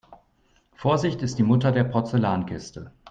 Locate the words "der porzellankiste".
1.71-2.91